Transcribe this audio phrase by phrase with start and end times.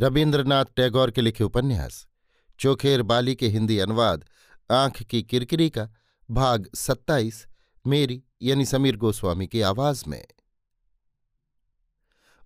[0.00, 2.06] रविन्द्रनाथ टैगोर के लिखे उपन्यास,
[2.58, 4.24] चोखेर बाली के हिंदी अनुवाद,
[4.70, 5.88] आँख की किरकिरी का,
[6.30, 7.46] भाग सत्ताईस,
[7.86, 10.26] मेरी, यानी समीर गोस्वामी की आवाज़ में।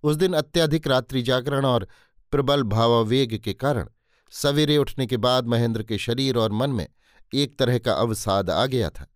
[0.03, 1.87] उस दिन अत्यधिक रात्रि जागरण और
[2.31, 3.89] प्रबल भावावेग के कारण
[4.31, 6.87] सवेरे उठने के बाद महेंद्र के शरीर और मन में
[7.33, 9.07] एक तरह का अवसाद आ गया था।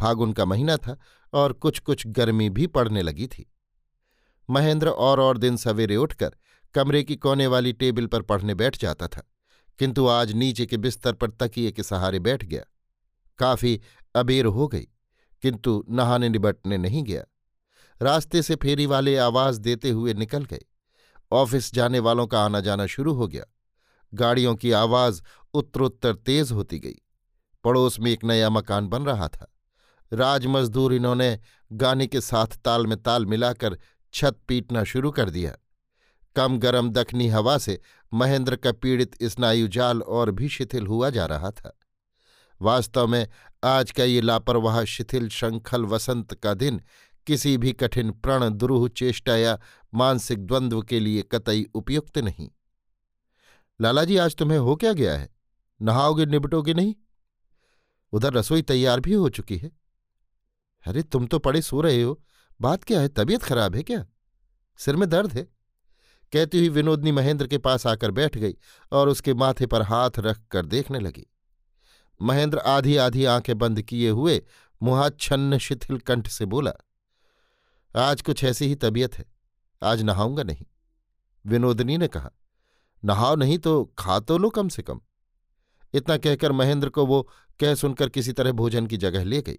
[0.00, 0.98] फागुन का महीना था
[1.32, 3.52] और कुछ कुछ गर्मी भी पड़ने लगी थी।
[4.50, 6.36] महेंद्र और और दिन सवेरे उठकर
[6.74, 9.22] कमरे की कोने वाली टेबल पर पढ़ने बैठ जाता था,
[9.78, 12.62] किंतु आज नीचे के बिस्तर पर तकिए के सहारे बैठ गया।
[13.38, 13.80] काफ़ी
[14.14, 14.86] अबेर हो गई,
[15.42, 17.24] किंतु नहाने निबटने नहीं गया।
[18.00, 20.64] रास्ते से फेरी वाले आवाज़ देते हुए निकल गए।
[21.32, 23.44] ऑफ़िस जाने वालों का आना जाना शुरू हो गया।
[24.12, 25.20] गाड़ियों की आवाज़
[25.54, 26.94] उत्तरोत्तर तेज होती गई।
[27.64, 29.52] पड़ोस में एक नया मकान बन रहा था।
[30.12, 31.38] राज मजदूर इन्होंने
[31.72, 33.78] गाने के साथ ताल में ताल मिलाकर
[34.14, 35.56] छत पीटना शुरू कर दिया।
[36.38, 37.80] कम गरम दखनी हवा से
[38.14, 41.78] महेंद्र का पीड़ित स्नायुजाल और भी शिथिल हुआ जा रहा था।
[42.62, 43.28] वास्तव में
[43.64, 46.80] आज का ये लापरवाह शिथिल शंखल वसंत का दिन
[47.26, 49.58] किसी भी कठिन प्रण, द्रूह चेष्टा या
[49.94, 52.50] मानसिक द्वंद्व के लिए कतई उपयुक्त नहीं।
[53.80, 55.30] लालाजी, आज तुम्हें हो क्या गया है?
[55.82, 56.94] नहाओगे, निबटोगे नहीं?
[58.12, 59.70] उधर रसोई तैयार भी हो चुकी है।
[60.86, 62.22] अरे, तुम तो पड़े सो रहे हो।
[62.60, 63.08] बात क्या है?
[63.08, 64.06] तबीयत खराब है क्या?
[64.76, 65.57] सिर में दर्द है?
[66.32, 68.54] कहती हुई विनोदनी महेंद्र के पास आकर बैठ गई
[68.92, 71.26] और उसके माथे पर हाथ रख कर देखने लगी।
[72.20, 74.40] महेंद्र आधी आधी आँखें बंद किए हुए
[74.80, 76.72] मुहाच्छन्न शिथिल कंठ से बोला,
[77.94, 79.24] आज कुछ ऐसी ही तबीयत है,
[79.82, 80.66] आज नहाऊँगा नहीं।
[81.44, 82.30] विनोदनी ने कहा,
[83.02, 85.00] नहाओ नहीं तो खा तो लो कम से कम।
[85.94, 87.22] इतना कहकर महेंद्र को वो
[87.60, 89.58] कह सुनकर किसी तरह भोजन की जगह ले गई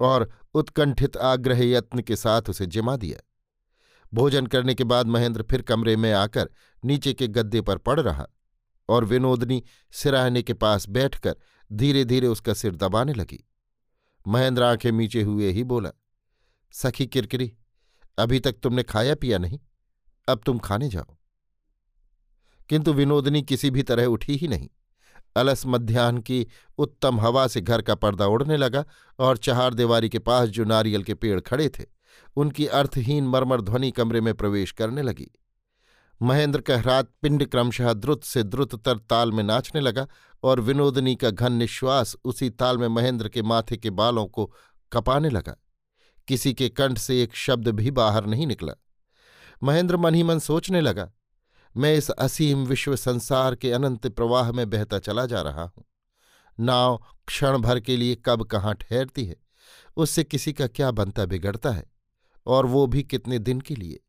[0.00, 3.20] और उत्कंठित आग्रह यत्न के साथ उसे जिमा दिया।
[4.14, 6.50] भोजन करने के बाद महेंद्र फिर कमरे में आकर
[6.84, 8.26] नीचे के गद्दे पर पड़ रहा
[8.88, 9.62] और विनोदनी
[9.92, 11.36] सिराहने के पास बैठकर
[11.72, 13.48] धीरे धीरे उसका सिर दबाने लगी।
[14.28, 15.90] महेंद्र आँखें मीचे हुए ही बोला,
[16.72, 17.52] सखी किरकिरी,
[18.18, 19.58] अभी तक तुमने खाया पिया नहीं,
[20.28, 21.16] अब तुम खाने जाओ।
[22.68, 24.68] किंतु विनोदनी किसी भी तरह उठी ही नहीं।
[25.36, 26.46] अलस मध्यान्ह की
[26.78, 28.84] उत्तम हवा से घर का पर्दा उड़ने लगा
[29.18, 31.99] और चहार दीवारी के पास जो नारियल के पेड़ खड़े थे
[32.36, 35.30] उनकी अर्थहीन मरमर ध्वनि कमरे में प्रवेश करने लगी।
[36.20, 40.06] महेंद्र का हरात पिंड क्रमशः द्रुत से द्रुततर ताल में नाचने लगा
[40.42, 44.44] और विनोदनी का घन निश्वास उसी ताल में महेंद्र के माथे के बालों को
[44.92, 45.56] कपाने लगा।
[46.28, 48.72] किसी के कंठ से एक शब्द भी बाहर नहीं निकला।
[49.62, 51.10] महेंद्र मन ही मन सोचने लगा,
[51.74, 55.84] मैं इस असीम विश्व संसार के अनंत प्रवाह में बहता चला जा रहा हूँ।
[56.58, 59.36] नाव क्षण भर के लिए कब कहाँ ठहरती है,
[59.96, 61.84] उससे किसी का क्या बनता बिगड़ता है?
[62.50, 64.00] और वो भी कितने दिन के लिए।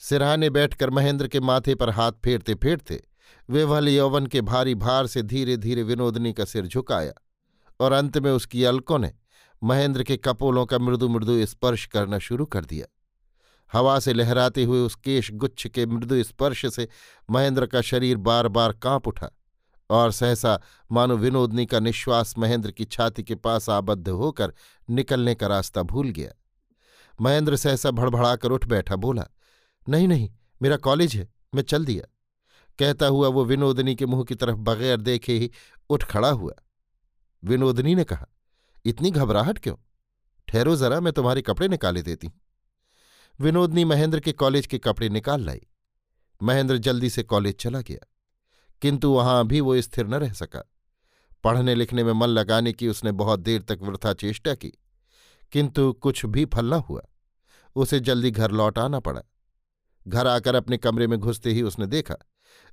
[0.00, 3.02] सिरहाने बैठकर महेंद्र के माथे पर हाथ फेरते फेरते
[3.48, 7.12] विवल यौवन के भारी भार से धीरे धीरे विनोदनी का सिर झुकाया
[7.80, 9.12] और अंत में उसकी अलकों ने
[9.62, 12.86] महेंद्र के कपोलों का मृदु मृदु स्पर्श करना शुरू कर दिया।
[13.72, 16.88] हवा से लहराते हुए उस केश गुच्छ के मृदु स्पर्श से
[17.30, 19.30] महेंद्र का शरीर बार बार काँप उठा
[19.90, 20.60] और सहसा
[20.92, 24.52] मानो विनोदनी का निश्वास महेंद्र की छाती के पास आबद्ध होकर
[24.90, 26.32] निकलने का रास्ता भूल गया।
[27.20, 29.26] महेंद्र सहसा भड़भड़ाकर उठ बैठा, बोला,
[29.86, 30.28] नहीं नहीं,
[30.60, 32.06] मेरा कॉलेज है, मैं चल दिया।
[32.78, 35.50] कहता हुआ वो विनोदनी के मुँह की तरफ़ बगैर देखे ही
[35.90, 36.52] उठ खड़ा हुआ।
[37.42, 38.26] विनोदनी ने कहा,
[38.84, 39.76] इतनी घबराहट क्यों?
[40.48, 42.40] ठहरो जरा, मैं तुम्हारे कपड़े निकाले देती हूँ।
[43.38, 45.60] विनोदनी महेंद्र के कॉलेज के कपड़े निकाल लाई।
[46.40, 48.06] महेंद्र जल्दी से कॉलेज चला गया,
[48.82, 50.62] किंतु वहाँ भी वो स्थिर न रह सका।
[51.44, 54.72] पढ़ने लिखने में मन लगाने की उसने बहुत देर तक वृथा चेष्टा की।
[55.52, 57.02] किंतु कुछ भी फल न हुआ।
[57.76, 59.22] उसे जल्दी घर लौट आना पड़ा।
[60.08, 62.16] घर आकर अपने कमरे में घुसते ही उसने देखा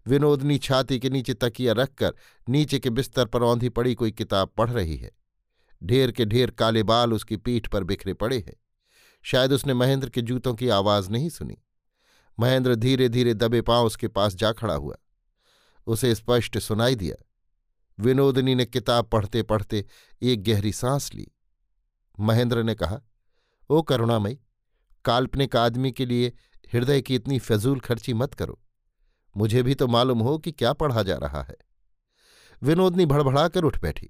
[0.07, 2.13] विनोदनी छाती के नीचे तकिया रखकर
[2.49, 5.11] नीचे के बिस्तर पर औंधी पड़ी कोई किताब पढ़ रही है।
[5.83, 8.55] ढेर के ढेर काले बाल उसकी पीठ पर बिखरे पड़े हैं।
[9.23, 11.57] शायद उसने महेंद्र के जूतों की आवाज़ नहीं सुनी।
[12.39, 14.95] महेंद्र धीरे धीरे दबे पाँव उसके पास जा खड़ा हुआ।
[15.87, 17.25] उसे स्पष्ट सुनाई दिया।
[17.99, 19.85] विनोदनी ने किताब पढ़ते पढ़ते
[20.21, 21.27] एक गहरी सांस ली।
[22.19, 22.99] महेंद्र ने कहा,
[23.69, 24.39] ओ करुणामयी,
[25.05, 26.33] काल्पनिक आदमी के लिए
[26.73, 28.59] हृदय की इतनी फजूल खर्ची मत करो।
[29.37, 31.55] मुझे भी तो मालूम हो कि क्या पढ़ा जा रहा है
[32.63, 34.09] विनोदनी भड़बड़ाकर उठ बैठी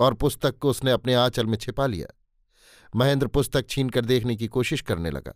[0.00, 2.06] और पुस्तक को उसने अपने आंचल में छिपा लिया।
[2.96, 5.34] महेंद्र पुस्तक छीनकर देखने की कोशिश करने लगा।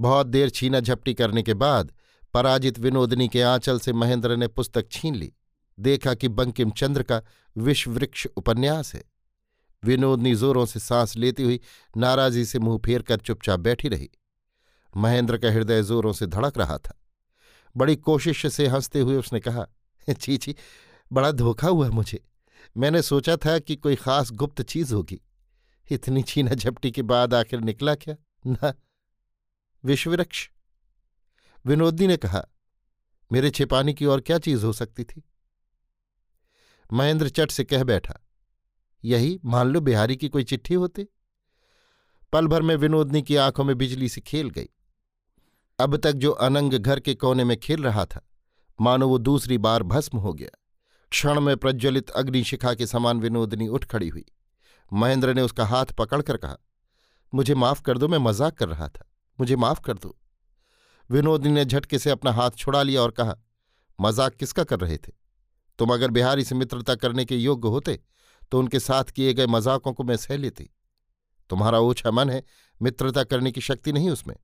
[0.00, 1.92] बहुत देर छीना झपटी करने के बाद
[2.34, 5.32] पराजित विनोदनी के आंचल से महेंद्र ने पुस्तक छीन ली।
[5.78, 7.22] देखा कि बंकिम चंद्र का
[7.56, 9.11] विश्ववृक्ष उपन्यास है।
[9.84, 11.60] विनोदनी जोरों से सांस लेती हुई
[11.96, 14.10] नाराजी से मुँह फेर कर चुपचाप बैठी रही।
[14.96, 17.02] महेंद्र का हृदय जोरों से धड़क रहा था।
[17.76, 19.66] बड़ी कोशिश से हँसते हुए उसने कहा,
[20.20, 20.56] छी छी,
[21.12, 22.24] बड़ा धोखा हुआ मुझे।
[22.76, 25.20] मैंने सोचा था कि कोई खास गुप्त चीज़ होगी।
[25.90, 28.16] इतनी छीना झपटी के बाद आखिर निकला क्या?
[28.46, 28.72] न,
[29.84, 30.50] विश्ववृक्ष।
[31.66, 32.46] विनोदी ने कहा,
[33.32, 35.22] मेरे छिपाने की और क्या चीज़ हो सकती थी?
[36.92, 38.21] महेंद्र चट से कह बैठा
[39.04, 41.06] यही मान लो बिहारी की कोई चिट्ठी होती।
[42.32, 44.68] पल भर में विनोदनी की आँखों में बिजली से खेल गई।
[45.78, 48.20] अब तक जो अनंग घर के कोने में खेल रहा था,
[48.80, 50.58] मानो वो दूसरी बार भस्म हो गया।
[51.12, 54.24] क्षण में प्रज्वलित अग्निशिखा के समान विनोदनी उठ खड़ी हुई।
[54.92, 56.56] महेंद्र ने उसका हाथ पकड़कर कहा,
[57.34, 59.08] मुझे माफ़ कर दो, मैं मज़ाक कर रहा था।
[59.40, 60.16] मुझे माफ़ कर दो।
[61.10, 63.36] विनोदनी ने झटके से अपना हाथ छुड़ा लिया और कहा,
[64.00, 65.12] मज़ाक किसका कर रहे थे?
[65.78, 67.98] तुम अगर बिहारी से मित्रता करने के योग्य होते
[68.50, 70.70] तो उनके साथ किए गए मजाकों को मैं सह लेती
[71.50, 72.42] तुम्हारा ओछा मन है,
[72.82, 74.34] मित्रता करने की शक्ति नहीं उसमें।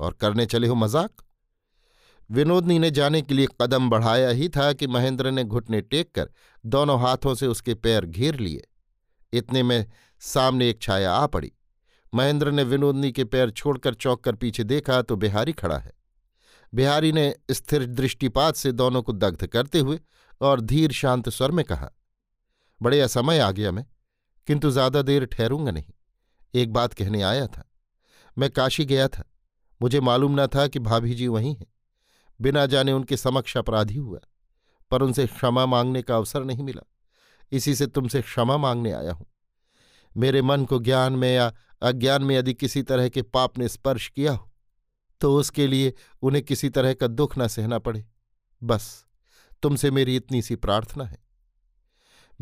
[0.00, 1.10] और करने चले हो मज़ाक?
[2.30, 6.30] विनोदनी ने जाने के लिए कदम बढ़ाया ही था कि महेंद्र ने घुटने टेक कर
[6.64, 8.68] दोनों हाथों से उसके पैर घेर लिए।
[9.32, 9.86] इतने में
[10.20, 11.52] सामने एक छाया आ पड़ी।
[12.14, 15.92] महेंद्र ने विनोदनी के पैर छोड़कर चौंक कर पीछे देखा तो बिहारी खड़ा है।
[16.72, 20.00] बिहारी ने स्थिर दृष्टिपात से दोनों को दग्ध करते हुए
[20.40, 21.90] और धीर शांत स्वर में कहा
[22.82, 23.84] बड़े असमय आ गया मैं,
[24.48, 25.92] किंतु ज़्यादा देर ठहरूँगा नहीं।
[26.54, 27.68] एक बात कहने आया था।
[28.36, 29.24] मैं काशी गया था।
[29.80, 31.66] मुझे मालूम न था कि भाभी जी वहीं हैं।
[32.40, 34.18] बिना जाने उनके समक्ष अपराधी हुआ,
[34.90, 36.82] पर उनसे क्षमा मांगने का अवसर नहीं मिला।
[37.52, 39.26] इसी से तुमसे क्षमा मांगने आया हूँ।
[40.16, 41.52] मेरे मन को ज्ञान में या
[41.82, 44.48] अज्ञान में यदि किसी तरह के पाप ने स्पर्श किया हो
[45.20, 45.92] तो उसके लिए
[46.22, 48.04] उन्हें किसी तरह का दुख न सहना पड़े।
[48.62, 49.06] बस,
[49.62, 51.21] तुमसे मेरी इतनी सी प्रार्थना है।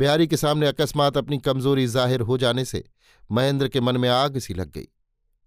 [0.01, 2.85] बिहारी के सामने अकस्मात अपनी कमज़ोरी ज़ाहिर हो जाने से
[3.31, 4.87] महेंद्र के मन में आग सी लग गई।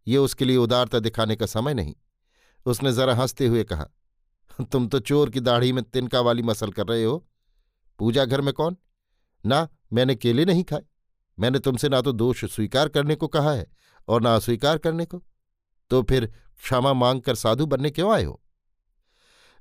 [0.07, 1.95] ये उसके लिए उदारता दिखाने का समय नहीं।
[2.65, 3.87] उसने जरा हँसते हुए कहा,
[4.71, 7.17] तुम तो चोर की दाढ़ी में तिनका वाली मसल कर रहे हो।
[7.99, 8.77] पूजा घर में कौन?
[9.45, 10.83] ना, मैंने केले नहीं खाए।
[11.39, 13.67] मैंने तुमसे ना तो दोष स्वीकार करने को कहा है
[14.07, 15.23] और ना अस्वीकार करने को।
[15.89, 16.25] तो फिर
[16.63, 18.41] क्षमा मांग कर साधु बनने क्यों आए हो?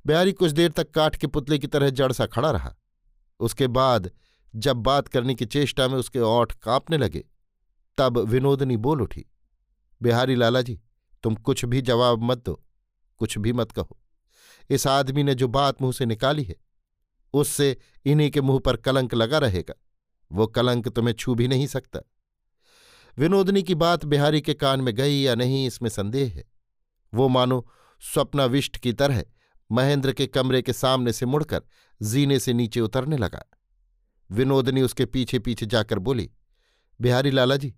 [0.07, 2.75] बिहारी कुछ देर तक काठ के पुतले की तरह जड़ सा खड़ा रहा।
[3.41, 4.11] उसके बाद
[4.55, 7.25] जब बात करने की चेष्टा में उसके ओठ कांपने लगे,
[7.99, 9.25] तब विनोदनी बोल उठी,
[10.03, 10.81] बिहारी लाला जी
[11.23, 12.63] तुम कुछ भी जवाब मत दो,
[13.17, 13.99] कुछ भी मत कहो।
[14.71, 16.57] इस आदमी ने जो बात मुँह से निकाली है,
[17.35, 19.75] उससे इन्हीं के मुँह पर कलंक लगा रहेगा,
[20.33, 22.01] वो कलंक तुम्हें छू भी नहीं सकता।
[23.19, 26.45] विनोदनी की बात बिहारी के कान में गई या नहीं, इसमें संदेह है।
[27.15, 27.67] वो मानो
[28.01, 29.25] स्वप्नाविष्ट की तरह
[29.73, 31.63] महेंद्र के कमरे के सामने से मुड़कर
[32.03, 33.45] जीने से नीचे उतरने लगा।
[34.33, 36.31] विनोदनी उसके पीछे पीछे जाकर बोली,
[37.01, 37.73] बिहारी लाला जी,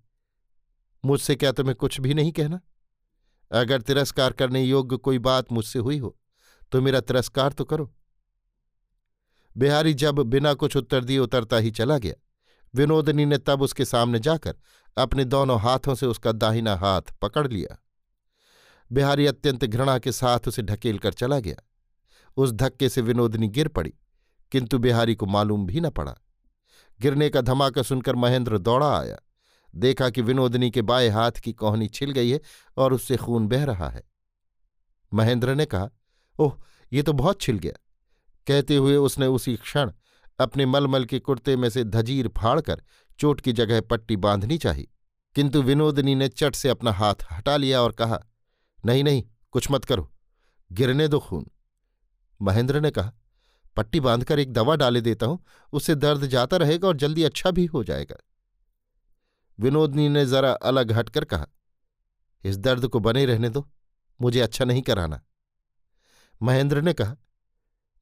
[1.03, 2.59] मुझसे क्या तुम्हें कुछ भी नहीं कहना?
[3.51, 6.15] अगर तिरस्कार करने योग्य कोई बात मुझसे हुई हो
[6.71, 7.91] तो मेरा तिरस्कार तो करो।
[9.55, 12.13] बिहारी जब बिना कुछ उत्तर दिए उतरता ही चला गया।
[12.73, 14.55] विनोदनी ने तब उसके सामने जाकर
[14.97, 17.77] अपने दोनों हाथों से उसका दाहिना हाथ पकड़ लिया।
[18.91, 21.55] बिहारी अत्यंत घृणा के साथ उसे ढकेल कर चला गया।
[22.37, 23.93] उस धक्के से विनोदनी गिर पड़ी,
[24.51, 26.15] किंतु बिहारी को मालूम भी न पड़ा।
[27.01, 29.17] गिरने का धमाका सुनकर महेंद्र दौड़ा आया।
[29.75, 32.39] देखा कि विनोदनी के बाएँ हाथ की कोहनी छिल गई है
[32.77, 34.03] और उससे खून बह रहा है।
[35.13, 35.89] महेंद्र ने कहा,
[36.39, 36.57] ओह,
[36.93, 37.73] ये तो बहुत छिल गया।
[38.47, 39.91] कहते हुए उसने उसी क्षण
[40.39, 42.81] अपने मलमल के कुर्ते में से धजीर फाड़कर
[43.19, 44.87] चोट की जगह पट्टी बांधनी चाहिए
[45.35, 48.19] किंतु विनोदनी ने चट से अपना हाथ हटा लिया और कहा,
[48.85, 50.11] नहीं नहीं, कुछ मत करो,
[50.71, 51.47] गिरने दो खून।
[52.41, 53.13] महेंद्र ने कहा
[53.77, 57.65] पट्टी बांधकर एक दवा डाले देता हूँ, उससे दर्द जाता रहेगा और जल्दी अच्छा भी
[57.65, 58.15] हो जाएगा।
[59.59, 61.47] विनोदनी ने जरा अलग हटकर कहा,
[62.43, 63.67] इस दर्द को बने रहने दो,
[64.19, 65.21] मुझे अच्छा नहीं कराना।
[66.41, 67.15] महेंद्र ने कहा,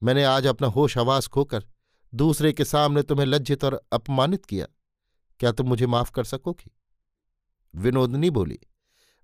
[0.02, 1.66] मैंने आज अपना होश आवास खोकर
[2.14, 4.66] दूसरे के सामने तुम्हें लज्जित और अपमानित किया।
[5.40, 6.72] क्या तुम मुझे माफ़ कर सकोगी?
[7.74, 8.60] विनोदनी बोली,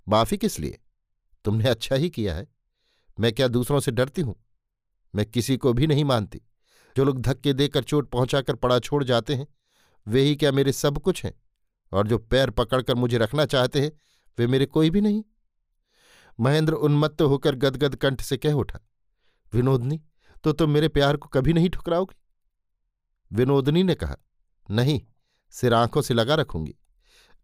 [0.08, 0.80] माफ़ी किस लिए?
[1.46, 2.48] तुमने अच्छा ही किया है।
[3.18, 4.36] मैं क्या दूसरों से डरती हूँ?
[5.14, 6.42] मैं किसी को भी नहीं मानती।
[6.96, 9.48] जो लोग धक्के देकर चोट पहुंचाकर पड़ा छोड़ जाते हैं,
[10.08, 11.34] वे ही क्या मेरे सब कुछ हैं?
[11.92, 13.92] और जो पैर पकड़कर मुझे रखना चाहते हैं,
[14.38, 15.24] वे मेरे कोई भी नहीं।
[16.40, 18.80] महेंद्र उन्मत्त होकर गदगद कंठ से कह उठा,
[19.54, 20.02] विनोदनी
[20.44, 22.16] तो तुम मेरे प्यार को कभी नहीं ठुकराओगी?
[23.32, 24.16] विनोदनी ने कहा,
[24.70, 25.02] नहीं,
[25.54, 26.76] सिर आँखों से लगा रखूँगी।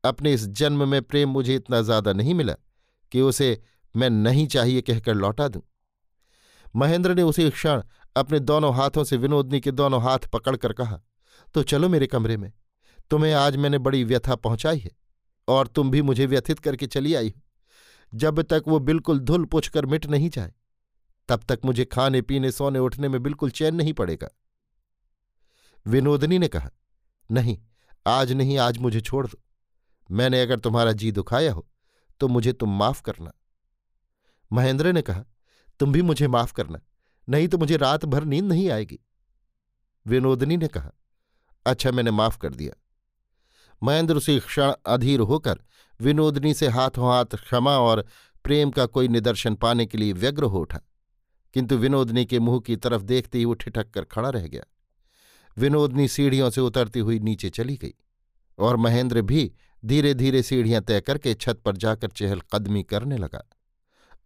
[0.04, 2.54] अपने इस जन्म में प्रेम मुझे इतना ज़्यादा नहीं मिला
[3.12, 3.62] कि उसे
[3.96, 5.62] मैं नहीं चाहिए कहकर लौटा दूँ।
[6.76, 7.82] महेंद्र ने उसी क्षण
[8.16, 11.02] अपने दोनों हाथों से विनोदनी के दोनों हाथ पकड़कर कहा
[11.54, 12.52] तो चलो मेरे कमरे में।
[13.12, 14.92] तुम्हें आज मैंने बड़ी व्यथा पहुंचाई है,
[15.48, 17.42] और तुम भी मुझे व्यथित करके चली आई हो।
[18.14, 20.54] जब तक वो बिल्कुल धुल पुछ कर मिट नहीं जाए,
[21.30, 24.30] तब तक मुझे खाने, पीने, सोने, उठने में बिल्कुल चैन नहीं पड़ेगा
[25.86, 26.70] विनोदनी ने कहा,
[27.30, 27.58] नहीं,
[28.08, 29.40] आज नहीं, आज मुझे छोड़ दो।
[30.10, 31.68] मैंने अगर तुम्हारा जी दुखाया हो
[32.22, 33.32] तो मुझे तुम माफ़ करना
[34.52, 35.24] महेंद्र ने कहा
[35.80, 36.80] तुम भी मुझे माफ़ करना,
[37.28, 39.00] नहीं तो मुझे रात भर नींद नहीं आएगी।
[40.06, 40.92] विनोदनी ने कहा
[41.66, 42.74] अच्छा मैंने माफ़ कर दिया।
[43.82, 45.60] महेंद्र उसी क्षण अधीर होकर
[46.00, 48.06] विनोदनी से हाथों हाथ क्षमा और
[48.46, 50.80] प्रेम का कोई निदर्शन पाने के लिए व्यग्र हो उठा,
[51.56, 54.64] किंतु विनोदनी के मुँह की तरफ़ देखते ही वो ठिठक कर खड़ा रह गया।
[55.58, 57.94] विनोदनी सीढ़ियों से उतरती हुई नीचे चली गई
[58.60, 59.52] और महेंद्र भी
[59.84, 63.44] धीरे धीरे सीढ़ियाँ तय करके छत पर जाकर चहलकदमी करने लगा।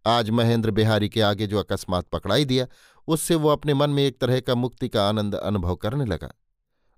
[0.04, 2.66] आज महेंद्र बिहारी के आगे जो अकस्मात पकड़ाई दिया,
[3.08, 6.30] उससे वो अपने मन में एक तरह का मुक्ति का आनंद अनुभव करने लगा।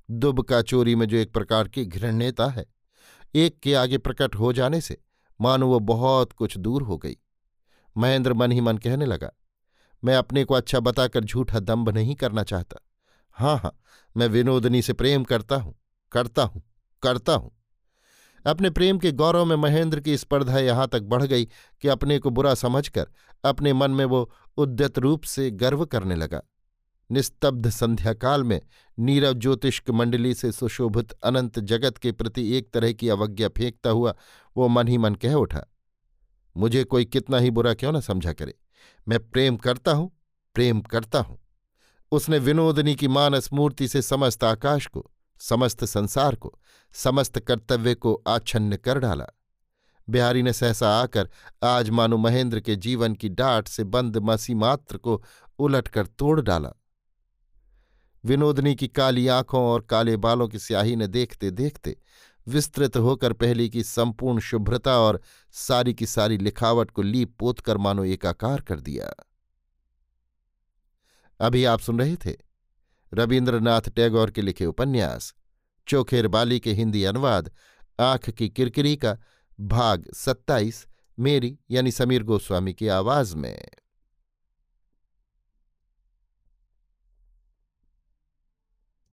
[0.09, 2.65] दुब का चोरी में जो एक प्रकार की घृण्यता है,
[3.35, 4.99] एक के आगे प्रकट हो जाने से
[5.41, 7.17] मानो वो बहुत कुछ दूर हो गई।
[7.97, 9.31] महेंद्र मन ही मन कहने लगा,
[10.03, 12.81] मैं अपने को अच्छा बताकर झूठा दम्भ नहीं करना चाहता।
[13.37, 13.79] हाँ हाँ
[14.17, 15.75] मैं विनोदनी से प्रेम करता हूँ
[16.13, 16.63] करता हूँ
[17.03, 17.51] करता हूँ।
[18.45, 21.45] अपने प्रेम के गौरव में महेंद्र की स्पर्धा यहाँ तक बढ़ गई
[21.83, 23.07] कि अपने को बुरा समझकर
[23.45, 26.43] अपने मन में वो उद्यत रूप से गर्व करने लगा।
[27.11, 28.61] निस्तब्ध संध्याकाल में
[28.99, 34.15] नीरव ज्योतिष्क मंडली से सुशोभित अनंत जगत के प्रति एक तरह की अवज्ञा फेंकता हुआ
[34.57, 35.65] वो मन ही मन कह उठा,
[36.57, 38.55] मुझे कोई कितना ही बुरा क्यों न समझा करे?
[39.09, 40.11] मैं प्रेम करता हूँ,
[40.55, 41.39] प्रेम करता हूँ।
[42.13, 45.11] उसने विनोदनी की मानस मूर्ति से समस्त आकाश को
[45.49, 46.59] समस्त संसार को,
[46.93, 49.27] समस्त कर्तव्य को आच्छन्न कर डाला।
[50.09, 51.31] बिहारी ने सहसा आकर,
[51.65, 55.25] आज मानो महेंद्र के जीवन की डांट से बंद मसी मात्र को
[55.59, 56.71] उलटकर तोड़ डाला।
[58.25, 62.01] विनोदनी की काली आँखों और काले बालों की स्याही ने देखते देखते,
[62.49, 65.21] विस्तृत होकर पहली की संपूर्ण शुभ्रता और
[65.53, 69.29] सारी की सारी लिखावट को लीप पोत कर मानो एकाकार कर दिया।
[71.41, 72.52] अभी आप सुन रहे थे
[73.15, 75.35] रविन्द्रनाथ टैगोर के लिखे उपन्यास,
[75.89, 77.51] चोखेर बाली के हिंदी अनुवाद,
[78.01, 79.19] आँख की किरकिरी का
[79.61, 80.87] भाग सत्ताईस,
[81.19, 83.69] मेरी यानी समीर गोस्वामी की आवाज़ में।